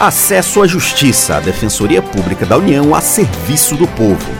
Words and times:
Acesso 0.00 0.62
à 0.62 0.66
Justiça, 0.66 1.36
a 1.36 1.40
Defensoria 1.40 2.00
Pública 2.00 2.46
da 2.46 2.56
União 2.56 2.94
a 2.94 3.02
serviço 3.02 3.76
do 3.76 3.86
povo. 3.86 4.32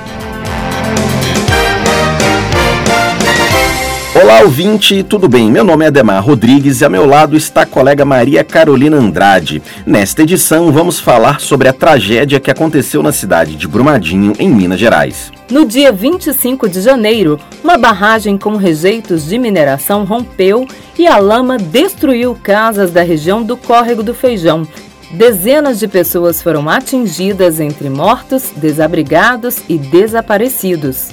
Olá, 4.14 4.40
ouvinte, 4.40 5.02
tudo 5.02 5.28
bem? 5.28 5.50
Meu 5.50 5.62
nome 5.62 5.84
é 5.84 5.88
Ademar 5.88 6.24
Rodrigues 6.24 6.80
e 6.80 6.84
ao 6.86 6.90
meu 6.90 7.04
lado 7.04 7.36
está 7.36 7.60
a 7.60 7.66
colega 7.66 8.06
Maria 8.06 8.42
Carolina 8.42 8.96
Andrade. 8.96 9.62
Nesta 9.84 10.22
edição, 10.22 10.72
vamos 10.72 10.98
falar 10.98 11.40
sobre 11.40 11.68
a 11.68 11.74
tragédia 11.74 12.40
que 12.40 12.50
aconteceu 12.50 13.02
na 13.02 13.12
cidade 13.12 13.54
de 13.54 13.68
Brumadinho, 13.68 14.32
em 14.38 14.48
Minas 14.48 14.80
Gerais. 14.80 15.30
No 15.50 15.66
dia 15.66 15.92
25 15.92 16.70
de 16.70 16.80
janeiro, 16.80 17.38
uma 17.62 17.76
barragem 17.76 18.38
com 18.38 18.56
rejeitos 18.56 19.26
de 19.26 19.38
mineração 19.38 20.04
rompeu 20.04 20.66
e 20.98 21.06
a 21.06 21.18
lama 21.18 21.58
destruiu 21.58 22.34
casas 22.42 22.90
da 22.90 23.02
região 23.02 23.42
do 23.42 23.58
Córrego 23.58 24.02
do 24.02 24.14
Feijão. 24.14 24.66
Dezenas 25.12 25.80
de 25.80 25.88
pessoas 25.88 26.40
foram 26.40 26.68
atingidas 26.68 27.58
entre 27.58 27.90
mortos, 27.90 28.52
desabrigados 28.54 29.56
e 29.68 29.76
desaparecidos. 29.76 31.08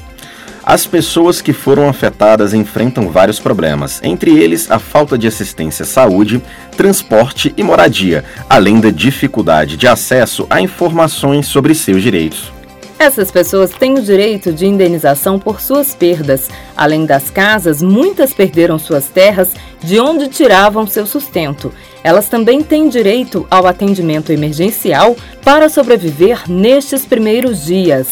As 0.63 0.85
pessoas 0.85 1.41
que 1.41 1.51
foram 1.51 1.89
afetadas 1.89 2.53
enfrentam 2.53 3.09
vários 3.09 3.39
problemas, 3.39 3.99
entre 4.03 4.37
eles 4.37 4.69
a 4.69 4.77
falta 4.77 5.17
de 5.17 5.25
assistência 5.25 5.81
à 5.81 5.85
saúde, 5.85 6.43
transporte 6.75 7.51
e 7.57 7.63
moradia, 7.63 8.23
além 8.47 8.79
da 8.79 8.91
dificuldade 8.91 9.77
de 9.77 9.87
acesso 9.87 10.45
a 10.47 10.61
informações 10.61 11.47
sobre 11.47 11.73
seus 11.73 12.03
direitos. 12.03 12.51
Essas 12.99 13.29
pessoas 13.29 13.71
têm 13.71 13.93
o 13.93 14.01
direito 14.01 14.51
de 14.51 14.65
indenização 14.65 15.37
por 15.37 15.61
suas 15.61 15.93
perdas. 15.93 16.49
Além 16.75 17.05
das 17.05 17.29
casas, 17.29 17.81
muitas 17.81 18.33
perderam 18.33 18.79
suas 18.79 19.05
terras 19.05 19.51
de 19.83 19.99
onde 19.99 20.27
tiravam 20.27 20.87
seu 20.87 21.05
sustento. 21.05 21.73
Elas 22.03 22.29
também 22.29 22.63
têm 22.63 22.89
direito 22.89 23.45
ao 23.49 23.67
atendimento 23.67 24.31
emergencial 24.31 25.15
para 25.43 25.69
sobreviver 25.69 26.43
nestes 26.49 27.05
primeiros 27.05 27.65
dias. 27.65 28.07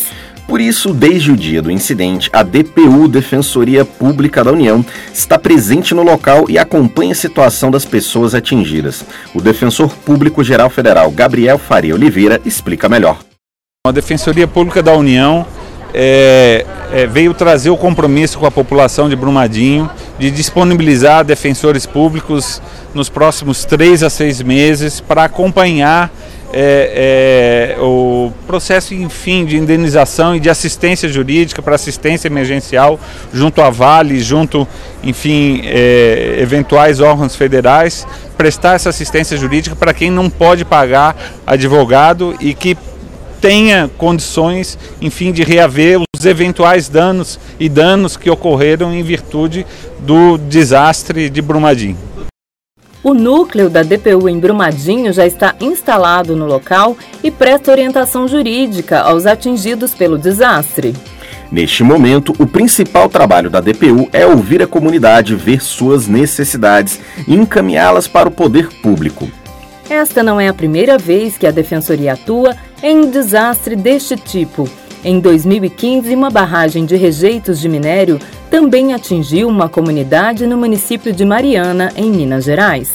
Por 0.48 0.62
isso, 0.62 0.94
desde 0.94 1.32
o 1.32 1.36
dia 1.36 1.60
do 1.60 1.72
incidente, 1.72 2.30
a 2.32 2.44
DPU, 2.44 3.08
Defensoria 3.08 3.84
Pública 3.84 4.44
da 4.44 4.52
União, 4.52 4.86
está 5.12 5.40
presente 5.40 5.96
no 5.96 6.04
local 6.04 6.46
e 6.48 6.60
acompanha 6.60 7.14
a 7.14 7.16
situação 7.16 7.72
das 7.72 7.84
pessoas 7.84 8.36
atingidas. 8.36 9.04
O 9.34 9.42
Defensor 9.42 9.90
Público 10.06 10.44
Geral 10.44 10.70
Federal, 10.70 11.10
Gabriel 11.10 11.58
Faria 11.58 11.96
Oliveira, 11.96 12.40
explica 12.46 12.88
melhor. 12.88 13.18
A 13.88 13.92
Defensoria 13.92 14.48
Pública 14.48 14.84
da 14.84 14.94
União 14.94 15.48
é, 15.94 16.66
é, 16.92 17.08
veio 17.08 17.34
trazer 17.34 17.72
o 17.72 17.78
compromisso 17.78 18.38
com 18.38 18.46
a 18.46 18.52
população 18.52 19.10
de 19.10 19.16
Brumadinho 19.16 19.90
de 20.18 20.32
disponibilizar 20.32 21.24
defensores 21.24 21.86
públicos 21.86 22.62
nos 22.94 23.10
próximos 23.10 23.66
três 23.66 24.02
a 24.04 24.10
seis 24.10 24.42
meses 24.42 25.02
para 25.02 25.26
acompanhar 25.26 26.12
é, 26.58 27.76
é, 27.78 27.82
o 27.82 28.32
processo, 28.48 28.94
enfim, 28.94 29.44
de 29.44 29.58
indenização 29.58 30.36
e 30.36 30.40
de 30.40 30.50
assistência 30.50 31.10
jurídica 31.10 31.62
para 31.62 31.76
assistência 31.76 32.30
emergencial 32.30 32.98
junto 33.34 33.62
à 33.62 33.70
Vale, 33.70 34.22
junto, 34.22 34.66
enfim, 35.04 35.62
é, 35.66 36.38
eventuais 36.40 37.02
órgãos 37.02 37.36
federais, 37.36 38.08
prestar 38.38 38.76
essa 38.76 38.90
assistência 38.90 39.36
jurídica 39.36 39.76
para 39.76 39.94
quem 39.94 40.10
não 40.10 40.30
pode 40.30 40.64
pagar 40.64 41.16
advogado 41.46 42.36
e 42.40 42.54
que 42.54 42.78
tenha 43.46 43.88
condições, 43.96 44.76
enfim, 45.00 45.32
de 45.32 45.44
reaver 45.44 46.02
os 46.18 46.26
eventuais 46.26 46.90
danos 46.90 47.40
e 47.60 47.70
danos 47.70 48.18
que 48.18 48.28
ocorreram 48.28 48.92
em 48.92 49.04
virtude 49.04 49.68
do 50.00 50.36
desastre 50.36 51.30
de 51.30 51.44
Brumadinho. 51.44 51.96
O 53.04 53.14
núcleo 53.14 53.70
da 53.70 53.84
DPU 53.84 54.28
em 54.28 54.40
Brumadinho 54.40 55.14
já 55.14 55.28
está 55.28 55.54
instalado 55.62 56.36
no 56.36 56.48
local 56.48 56.98
e 57.24 57.30
presta 57.30 57.70
orientação 57.70 58.28
jurídica 58.28 59.02
aos 59.02 59.28
atingidos 59.28 59.94
pelo 59.94 60.18
desastre. 60.18 60.96
Neste 61.52 61.84
momento, 61.84 62.34
o 62.40 62.48
principal 62.48 63.08
trabalho 63.08 63.52
da 63.52 63.62
DPU 63.62 64.10
é 64.12 64.26
ouvir 64.26 64.64
a 64.64 64.68
comunidade, 64.68 65.36
ver 65.36 65.62
suas 65.62 66.08
necessidades 66.08 67.00
e 67.28 67.36
encaminhá-las 67.36 68.08
para 68.08 68.28
o 68.28 68.32
poder 68.32 68.70
público. 68.82 69.30
Esta 69.88 70.24
não 70.24 70.42
é 70.42 70.48
a 70.48 70.54
primeira 70.54 70.98
vez 70.98 71.38
que 71.38 71.46
a 71.46 71.52
Defensoria 71.52 72.14
atua 72.14 72.56
em 72.82 73.10
desastre 73.10 73.76
deste 73.76 74.16
tipo. 74.16 74.70
Em 75.04 75.20
2015, 75.20 76.16
uma 76.16 76.30
barragem 76.30 76.86
de 76.86 76.96
rejeitos 76.96 77.60
de 77.60 77.70
minério 77.70 78.20
também 78.50 78.94
atingiu 78.94 79.48
uma 79.48 79.70
comunidade 79.70 80.48
no 80.48 80.58
município 80.58 81.14
de 81.14 81.24
Mariana, 81.24 81.92
em 81.96 82.10
Minas 82.10 82.46
Gerais. 82.46 82.92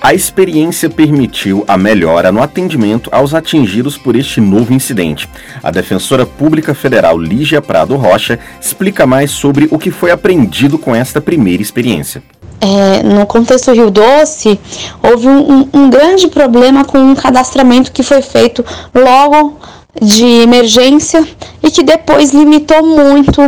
A 0.00 0.14
experiência 0.14 0.88
permitiu 0.88 1.62
a 1.68 1.76
melhora 1.76 2.32
no 2.32 2.42
atendimento 2.42 3.10
aos 3.12 3.34
atingidos 3.34 3.98
por 3.98 4.16
este 4.16 4.40
novo 4.40 4.72
incidente. 4.72 5.28
A 5.62 5.70
defensora 5.70 6.24
pública 6.24 6.72
federal 6.72 7.18
Lígia 7.18 7.60
Prado 7.60 7.96
Rocha 7.96 8.38
explica 8.58 9.06
mais 9.06 9.30
sobre 9.30 9.68
o 9.70 9.78
que 9.78 9.90
foi 9.90 10.10
aprendido 10.10 10.78
com 10.78 10.94
esta 10.94 11.20
primeira 11.20 11.62
experiência. 11.62 12.22
É, 12.60 13.02
no 13.02 13.24
contexto 13.24 13.72
Rio 13.72 13.90
Doce, 13.90 14.60
houve 15.02 15.26
um, 15.26 15.68
um, 15.72 15.88
grande 15.88 16.28
problema 16.28 16.84
com 16.84 16.98
um 16.98 17.14
cadastramento 17.14 17.90
que 17.90 18.02
foi 18.02 18.20
feito 18.20 18.62
logo 18.94 19.56
de 20.00 20.26
emergência 20.42 21.26
e 21.62 21.70
que 21.70 21.82
depois 21.82 22.32
limitou 22.32 22.84
muito 22.84 23.40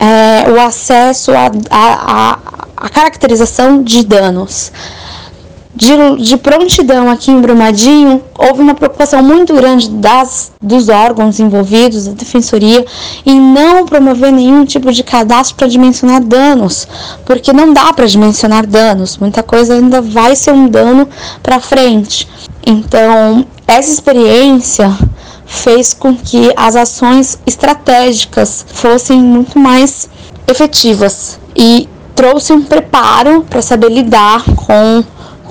é, 0.00 0.50
o 0.50 0.60
acesso 0.60 1.32
à 1.70 2.88
caracterização 2.92 3.82
de 3.82 4.04
danos. 4.04 4.72
De, 5.76 6.24
de, 6.24 6.38
prontidão 6.38 7.10
aqui 7.10 7.30
em 7.30 7.38
Brumadinho, 7.38 8.22
houve 8.38 8.62
uma 8.62 8.74
preocupação 8.74 9.22
muito 9.22 9.52
grande 9.52 9.90
das, 9.90 10.50
dos 10.60 10.88
órgãos 10.88 11.38
envolvidos, 11.38 12.06
da 12.06 12.12
defensoria, 12.12 12.82
em 13.26 13.38
não 13.38 13.84
promover 13.84 14.32
nenhum 14.32 14.64
tipo 14.64 14.90
de 14.90 15.02
cadastro 15.02 15.54
para 15.54 15.68
dimensionar 15.68 16.24
danos, 16.24 16.88
porque 17.26 17.52
não 17.52 17.74
dá 17.74 17.92
para 17.92 18.06
dimensionar 18.06 18.66
danos, 18.66 19.18
muita 19.18 19.42
coisa 19.42 19.74
ainda 19.74 20.00
vai 20.00 20.34
ser 20.34 20.52
um 20.52 20.66
dano 20.66 21.06
para 21.42 21.60
frente. 21.60 22.26
Então, 22.66 23.44
essa 23.66 23.92
experiência 23.92 24.90
fez 25.44 25.92
com 25.92 26.16
que 26.16 26.52
as 26.56 26.74
ações 26.74 27.38
estratégicas 27.46 28.64
fossem 28.66 29.20
muito 29.20 29.58
mais 29.58 30.08
efetivas 30.48 31.38
e 31.54 31.86
trouxe 32.14 32.52
um 32.52 32.62
preparo 32.62 33.44
para 33.48 33.60
saber 33.60 33.90
lidar 33.90 34.42
com, 34.56 35.04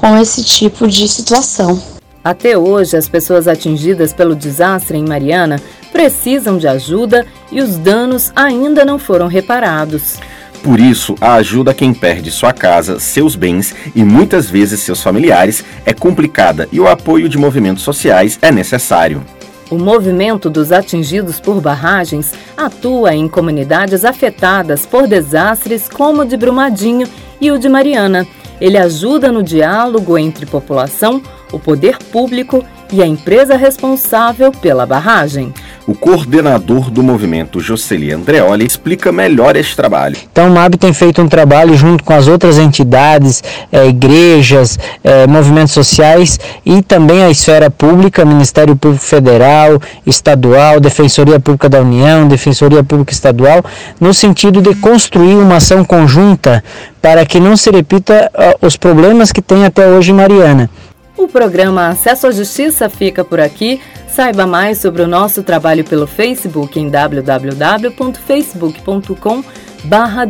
com 0.06 0.16
esse 0.16 0.44
tipo 0.44 0.88
de 0.88 1.08
situação. 1.08 1.82
Até 2.24 2.56
hoje, 2.56 2.96
as 2.96 3.10
pessoas 3.10 3.48
atingidas 3.48 4.14
pelo 4.14 4.36
desastre 4.36 5.00
em 5.00 5.04
Mariana 5.04 5.60
precisam 5.92 6.60
de 6.60 6.68
ajuda 6.68 7.26
e 7.52 7.60
os 7.60 7.76
danos 7.78 8.32
ainda 8.36 8.86
não 8.86 9.00
foram 9.00 9.26
reparados. 9.26 10.20
Por 10.62 10.80
isso, 10.80 11.16
a 11.20 11.34
ajuda 11.34 11.72
a 11.72 11.74
quem 11.74 11.92
perde 11.92 12.30
sua 12.30 12.54
casa, 12.54 13.00
seus 13.00 13.36
bens 13.36 13.74
e 13.96 14.04
muitas 14.04 14.48
vezes 14.48 14.82
seus 14.82 15.02
familiares 15.02 15.66
é 15.88 15.94
complicada 15.94 16.70
e 16.72 16.80
o 16.80 16.88
apoio 16.88 17.28
de 17.28 17.40
movimentos 17.40 17.84
sociais 17.84 18.38
é 18.44 18.52
necessário. 18.52 19.24
O 19.72 19.80
movimento 19.80 20.52
dos 20.52 20.72
atingidos 20.72 21.40
por 21.40 21.60
barragens 21.60 22.32
atua 22.56 23.16
em 23.16 23.28
comunidades 23.28 24.06
afetadas 24.06 24.86
por 24.86 25.08
desastres 25.08 25.90
como 25.90 26.22
o 26.22 26.26
de 26.26 26.38
Brumadinho 26.38 27.08
e 27.42 27.50
o 27.50 27.58
de 27.58 27.68
Mariana. 27.68 28.28
Ele 28.60 28.78
ajuda 28.78 29.32
no 29.32 29.44
diálogo 29.44 30.18
entre 30.18 30.46
população, 30.46 31.22
o 31.52 31.60
poder 31.60 31.98
público 32.12 32.64
e 32.92 33.02
a 33.02 33.08
empresa 33.08 33.56
responsável 33.56 34.52
pela 34.52 34.86
barragem. 34.86 35.54
O 35.88 35.94
coordenador 35.94 36.90
do 36.90 37.04
movimento, 37.04 37.60
Jocely 37.60 38.12
Andreoli, 38.12 38.66
explica 38.66 39.12
melhor 39.12 39.56
este 39.56 39.76
trabalho. 39.76 40.18
Então, 40.32 40.48
o 40.48 40.52
MAB 40.52 40.78
tem 40.78 40.92
feito 40.92 41.22
um 41.22 41.28
trabalho 41.28 41.76
junto 41.76 42.04
com 42.04 42.12
as 42.12 42.28
outras 42.28 42.58
entidades, 42.58 43.44
é, 43.72 43.86
igrejas, 43.86 44.80
é, 45.04 45.28
movimentos 45.28 45.76
sociais 45.76 46.40
e 46.66 46.82
também 46.82 47.24
a 47.24 47.30
esfera 47.30 47.70
pública, 47.70 48.26
Ministério 48.26 48.76
Público 48.76 49.06
Federal, 49.06 49.80
Estadual, 50.08 50.80
Defensoria 50.80 51.40
Pública 51.40 51.70
da 51.70 51.82
União, 51.82 52.28
Defensoria 52.28 52.84
Pública 52.84 53.14
Estadual, 53.14 53.64
no 54.02 54.12
sentido 54.12 54.64
de 54.64 54.74
construir 54.74 55.36
uma 55.36 55.58
ação 55.58 55.86
conjunta 55.86 56.64
para 57.00 57.24
que 57.28 57.40
não 57.40 57.56
se 57.56 57.70
repita 57.70 58.32
uh, 58.34 58.66
os 58.66 58.76
problemas 58.76 59.32
que 59.32 59.42
tem 59.42 59.64
até 59.66 59.86
hoje 59.86 60.10
em 60.10 60.16
Mariana. 60.16 60.68
O 61.16 61.28
programa 61.28 61.90
Acesso 61.90 62.26
à 62.28 62.32
Justiça 62.32 62.90
fica 62.90 63.24
por 63.24 63.40
aqui. 63.40 63.80
Saiba 64.16 64.48
mais 64.48 64.78
sobre 64.78 65.02
o 65.02 65.08
nosso 65.08 65.44
trabalho 65.44 65.84
pelo 65.84 66.08
Facebook 66.08 66.80
em 66.80 66.88
www.facebook.com 66.88 69.44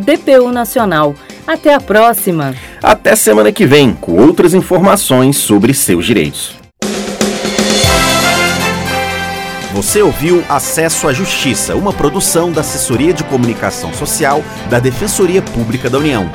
DPU 0.04 0.50
Nacional. 0.50 1.14
Até 1.46 1.72
a 1.72 1.80
próxima! 1.80 2.52
Até 2.82 3.14
semana 3.14 3.52
que 3.52 3.64
vem, 3.64 3.94
com 3.94 4.20
outras 4.20 4.54
informações 4.54 5.36
sobre 5.36 5.72
seus 5.72 6.04
direitos. 6.04 6.56
Você 9.72 10.02
ouviu 10.02 10.42
Acesso 10.48 11.06
à 11.06 11.12
Justiça, 11.12 11.76
uma 11.76 11.92
produção 11.92 12.50
da 12.50 12.62
Assessoria 12.62 13.12
de 13.12 13.22
Comunicação 13.22 13.94
Social 13.94 14.42
da 14.68 14.80
Defensoria 14.80 15.42
Pública 15.42 15.88
da 15.88 15.98
União. 15.98 16.28